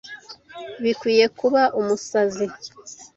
Bikwiye 0.83 1.25
kuba 1.39 1.61
umusazi." 1.79 2.45